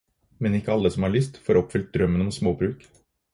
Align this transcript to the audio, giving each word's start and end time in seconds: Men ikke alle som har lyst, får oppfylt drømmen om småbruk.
Men 0.45 0.55
ikke 0.59 0.71
alle 0.75 0.91
som 0.95 1.05
har 1.07 1.13
lyst, 1.15 1.37
får 1.49 1.59
oppfylt 1.61 1.93
drømmen 1.99 2.25
om 2.25 2.33
småbruk. 2.39 2.89